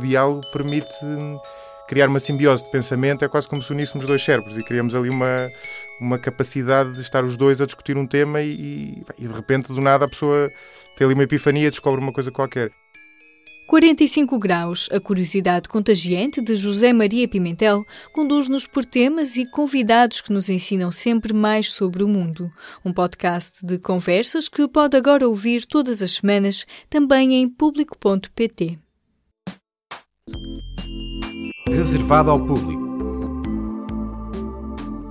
[0.00, 1.38] diálogo permite hum,
[1.88, 5.10] criar uma simbiose de pensamento, é quase como se uníssemos dois cérebros e criamos ali
[5.10, 5.50] uma,
[6.00, 9.80] uma capacidade de estar os dois a discutir um tema e, e de repente, do
[9.80, 10.50] nada, a pessoa
[10.96, 12.70] tem ali uma epifania, descobre uma coisa qualquer.
[13.66, 20.30] 45 graus, a curiosidade contagiante de José Maria Pimentel conduz-nos por temas e convidados que
[20.30, 22.52] nos ensinam sempre mais sobre o mundo.
[22.84, 28.81] Um podcast de conversas que pode agora ouvir todas as semanas, também em público.pt.
[31.68, 32.82] Reservado ao público.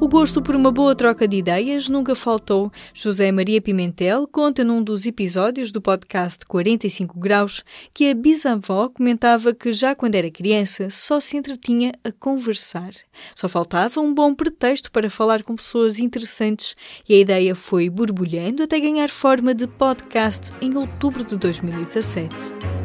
[0.02, 2.72] O gosto por uma boa troca de ideias nunca faltou.
[2.92, 9.54] José Maria Pimentel conta num dos episódios do podcast 45 Graus que a bisavó comentava
[9.54, 12.90] que já quando era criança só se entretinha a conversar.
[13.36, 16.76] Só faltava um bom pretexto para falar com pessoas interessantes
[17.08, 22.81] e a ideia foi borbulhando até ganhar forma de podcast em outubro de 2017.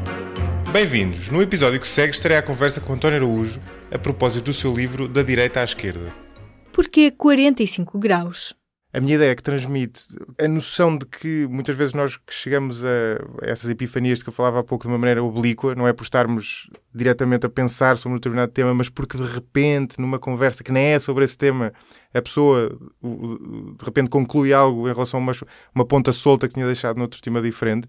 [0.77, 1.30] Bem-vindos!
[1.30, 3.59] No episódio que segue estarei à conversa com António Araújo
[3.91, 6.13] a propósito do seu livro Da Direita à Esquerda.
[6.71, 8.55] Porquê 45 graus?
[8.93, 10.02] A minha ideia é que transmite
[10.38, 12.88] a noção de que muitas vezes nós que chegamos a
[13.41, 16.02] essas epifanias de que eu falava há pouco de uma maneira oblíqua, não é por
[16.02, 20.71] estarmos diretamente a pensar sobre um determinado tema, mas porque de repente, numa conversa que
[20.71, 21.73] nem é sobre esse tema,
[22.13, 25.32] a pessoa de repente conclui algo em relação a uma,
[25.74, 27.88] uma ponta solta que tinha deixado noutro tema diferente.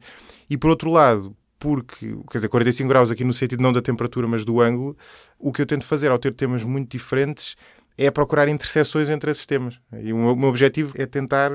[0.50, 4.28] E por outro lado, porque, quer dizer, 45 graus aqui no sentido não da temperatura,
[4.28, 4.96] mas do ângulo,
[5.40, 7.56] o que eu tento fazer ao ter temas muito diferentes
[7.98, 9.80] é procurar interseções entre esses temas.
[10.04, 11.52] E o meu objetivo é tentar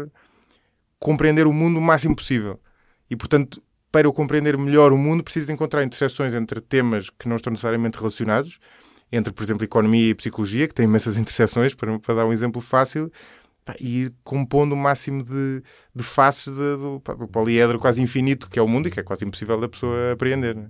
[0.99, 2.61] compreender o mundo o máximo possível.
[3.09, 7.29] E, portanto, para eu compreender melhor o mundo, preciso de encontrar interseções entre temas que
[7.29, 8.59] não estão necessariamente relacionados,
[9.13, 12.61] entre, por exemplo, economia e psicologia, que têm imensas interseções, para, para dar um exemplo
[12.61, 13.13] fácil,
[13.81, 15.63] e ir compondo o máximo de,
[15.95, 19.03] de faces de, do, do poliedro quase infinito que é o mundo e que é
[19.03, 20.57] quase impossível da pessoa apreender.
[20.57, 20.69] Né?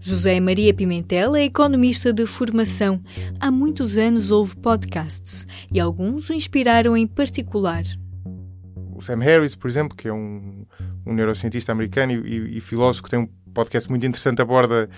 [0.00, 3.02] José Maria Pimentel é economista de formação.
[3.40, 7.82] Há muitos anos houve podcasts e alguns o inspiraram em particular.
[8.94, 10.64] O Sam Harris, por exemplo, que é um,
[11.04, 14.88] um neurocientista americano e, e, e filósofo que tem um podcast muito interessante, aborda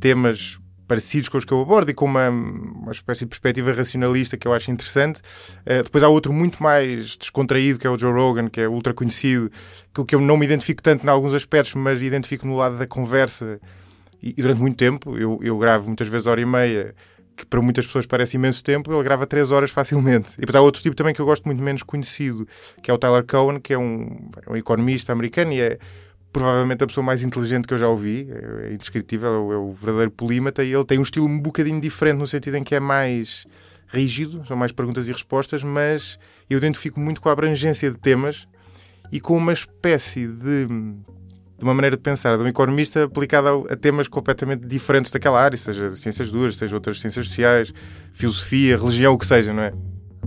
[0.00, 0.58] temas
[0.90, 4.48] parecidos com os que eu abordo e com uma, uma espécie de perspectiva racionalista que
[4.48, 5.20] eu acho interessante.
[5.60, 8.92] Uh, depois há outro muito mais descontraído, que é o Joe Rogan, que é ultra
[8.92, 9.52] conhecido,
[9.94, 12.88] que, que eu não me identifico tanto em alguns aspectos, mas identifico no lado da
[12.88, 13.60] conversa
[14.20, 16.92] e, e durante muito tempo, eu, eu gravo muitas vezes hora e meia,
[17.36, 20.30] que para muitas pessoas parece imenso tempo, ele grava 3 horas facilmente.
[20.38, 22.48] E depois há outro tipo também que eu gosto muito menos conhecido,
[22.82, 25.78] que é o Tyler Cohen, que é um, é um economista americano e é
[26.32, 28.28] provavelmente a pessoa mais inteligente que eu já ouvi,
[28.62, 31.80] é indescritível, é o, é o verdadeiro polímata, e ele tem um estilo um bocadinho
[31.80, 33.46] diferente no sentido em que é mais
[33.88, 36.18] rígido, são mais perguntas e respostas, mas
[36.48, 38.46] eu identifico muito com a abrangência de temas
[39.10, 40.68] e com uma espécie de
[41.60, 45.58] de uma maneira de pensar de um economista aplicada a, temas completamente diferentes daquela área,
[45.58, 47.70] seja ciências duras, seja outras ciências sociais,
[48.12, 49.72] filosofia, religião, o que seja, não é?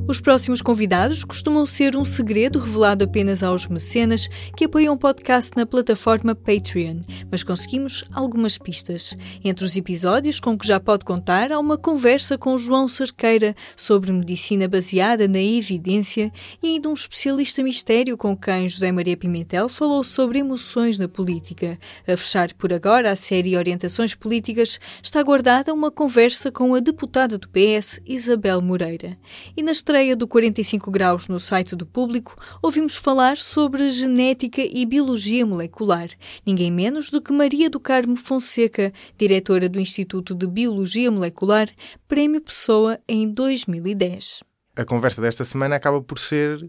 [0.05, 5.51] Os próximos convidados costumam ser um segredo revelado apenas aos mecenas que apoiam o podcast
[5.55, 6.99] na plataforma Patreon,
[7.31, 9.15] mas conseguimos algumas pistas.
[9.41, 14.11] Entre os episódios com que já pode contar, há uma conversa com João Cerqueira sobre
[14.11, 16.29] medicina baseada na evidência
[16.61, 21.79] e ainda um especialista mistério com quem José Maria Pimentel falou sobre emoções na política.
[22.05, 27.37] A fechar por agora a série Orientações Políticas está guardada uma conversa com a deputada
[27.37, 29.17] do PS, Isabel Moreira.
[29.55, 34.87] E nas estreia do 45 Graus no site do Público, ouvimos falar sobre genética e
[34.87, 36.07] biologia molecular,
[36.43, 41.69] ninguém menos do que Maria do Carmo Fonseca, diretora do Instituto de Biologia Molecular,
[42.07, 44.41] Prémio Pessoa em 2010.
[44.75, 46.67] A conversa desta semana acaba por ser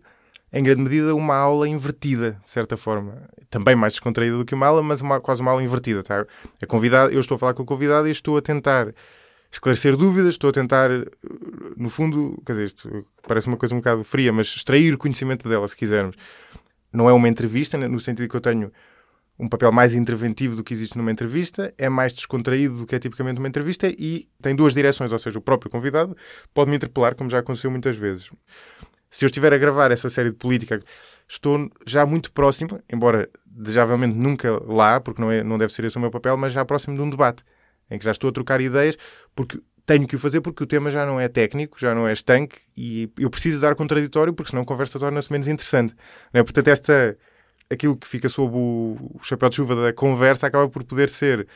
[0.53, 3.23] em grande medida, uma aula invertida, de certa forma.
[3.49, 6.03] Também mais descontraída do que uma aula, mas uma, quase uma aula invertida.
[6.03, 6.27] Tá?
[6.63, 8.93] A convidada, eu estou a falar com o convidado e estou a tentar
[9.55, 10.91] esclarecer dúvidas, estou a tentar,
[11.77, 15.67] no fundo, quer dizer, isto parece uma coisa um bocado fria, mas extrair conhecimento dela,
[15.69, 16.17] se quisermos.
[16.93, 18.73] Não é uma entrevista, né, no sentido que eu tenho
[19.39, 22.99] um papel mais interventivo do que existe numa entrevista, é mais descontraído do que é
[22.99, 26.17] tipicamente uma entrevista e tem duas direções, ou seja, o próprio convidado
[26.53, 28.31] pode me interpelar, como já aconteceu muitas vezes.
[29.11, 30.81] Se eu estiver a gravar essa série de política,
[31.29, 35.97] estou já muito próximo, embora desejavelmente nunca lá, porque não, é, não deve ser esse
[35.97, 37.45] o meu papel, mas já próximo de um debate
[37.91, 38.97] em que já estou a trocar ideias,
[39.35, 42.13] porque tenho que o fazer porque o tema já não é técnico, já não é
[42.13, 45.95] estanque e eu preciso dar contraditório porque senão a conversa torna-se menos interessante.
[46.33, 46.43] É?
[46.43, 47.17] Portanto, esta,
[47.71, 51.47] aquilo que fica sob o, o chapéu de chuva da conversa acaba por poder ser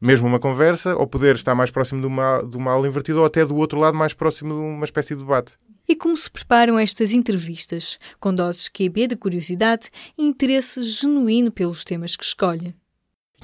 [0.00, 3.24] mesmo uma conversa ou poder estar mais próximo de uma, de uma aula invertida ou
[3.24, 5.52] até do outro lado mais próximo de uma espécie de debate.
[5.88, 7.98] E como se preparam estas entrevistas?
[8.18, 12.74] Com doses QB de curiosidade e interesse genuíno pelos temas que escolhe.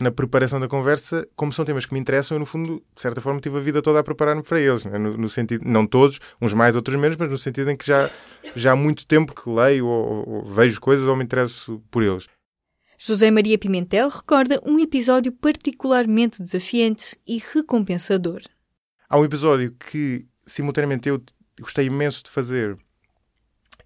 [0.01, 3.21] Na preparação da conversa, como são temas que me interessam, eu, no fundo, de certa
[3.21, 4.85] forma, tive a vida toda a preparar-me para eles.
[4.85, 4.99] Né?
[4.99, 8.11] No, no, sentido, não todos, uns mais, outros menos, mas no sentido em que já,
[8.55, 12.27] já há muito tempo que leio ou, ou vejo coisas ou me interesso por eles.
[12.99, 18.41] José Maria Pimentel recorda um episódio particularmente desafiante e recompensador.
[19.09, 21.23] Há um episódio que, simultaneamente, eu
[21.61, 22.77] gostei imenso de fazer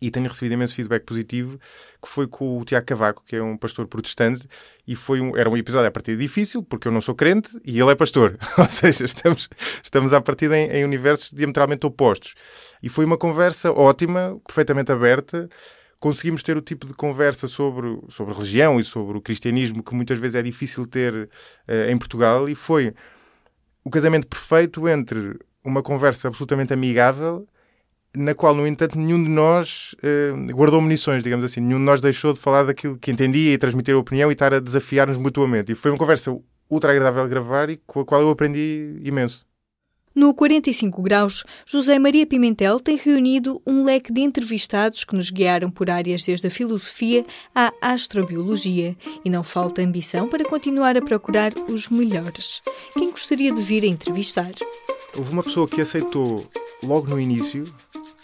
[0.01, 1.59] e tenho recebido imenso feedback positivo,
[2.03, 4.49] que foi com o Tiago Cavaco, que é um pastor protestante,
[4.87, 7.79] e foi um, era um episódio a partir difícil, porque eu não sou crente e
[7.79, 8.39] ele é pastor.
[8.57, 9.49] Ou seja, estamos,
[9.83, 12.35] estamos a partir em, em universos diametralmente opostos.
[12.83, 15.49] E foi uma conversa ótima, perfeitamente aberta,
[16.01, 20.19] conseguimos ter o tipo de conversa sobre, sobre religião e sobre o cristianismo que muitas
[20.19, 22.95] vezes é difícil ter uh, em Portugal e foi
[23.85, 27.47] o casamento perfeito entre uma conversa absolutamente amigável
[28.17, 31.61] na qual, no entanto, nenhum de nós uh, guardou munições, digamos assim.
[31.61, 34.53] Nenhum de nós deixou de falar daquilo que entendia e transmitir a opinião e estar
[34.53, 35.73] a desafiar-nos mutuamente.
[35.73, 36.37] E foi uma conversa
[36.69, 39.49] ultra agradável de gravar e com a qual eu aprendi imenso.
[40.13, 45.71] No 45 Graus, José Maria Pimentel tem reunido um leque de entrevistados que nos guiaram
[45.71, 47.25] por áreas desde a filosofia
[47.55, 52.61] à astrobiologia e não falta ambição para continuar a procurar os melhores.
[52.93, 54.51] Quem gostaria de vir a entrevistar?
[55.17, 56.49] Houve uma pessoa que aceitou
[56.83, 57.65] logo no início,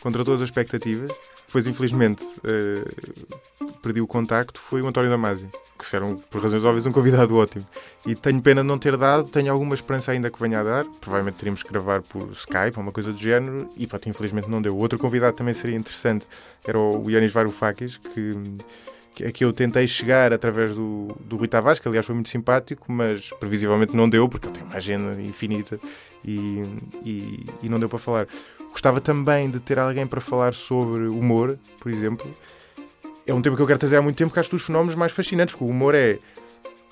[0.03, 1.11] contra todas as expectativas.
[1.47, 4.61] Depois, infelizmente, uh, perdi o contacto.
[4.61, 5.49] Foi o António Damasio,
[5.79, 7.65] que será, por razões óbvias, um convidado ótimo.
[8.05, 10.85] E tenho pena de não ter dado, tenho alguma esperança ainda que venha a dar.
[11.01, 13.71] Provavelmente teríamos que gravar por Skype ou uma coisa do género.
[13.77, 14.77] E, pronto, infelizmente não deu.
[14.77, 16.27] Outro convidado também seria interessante
[16.65, 18.59] era o Yanis Varoufakis, que
[19.25, 22.91] a que eu tentei chegar através do, do Rui Tavares, que aliás foi muito simpático,
[22.91, 25.79] mas previsivelmente não deu, porque ele tem uma agenda infinita
[26.25, 26.63] e,
[27.05, 28.27] e, e, não deu para falar.
[28.71, 32.31] Gostava também de ter alguém para falar sobre humor, por exemplo.
[33.27, 35.13] É um tema que eu quero trazer há muito tempo, porque acho dos fenómenos mais
[35.13, 36.19] fascinantes, porque o humor é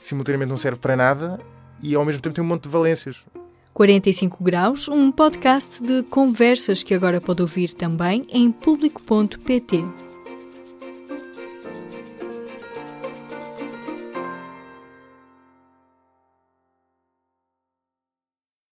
[0.00, 1.40] simultaneamente não serve para nada
[1.82, 3.24] e ao mesmo tempo tem um monte de valências.
[3.72, 10.03] 45 Graus, um podcast de conversas que agora pode ouvir também em público.pt.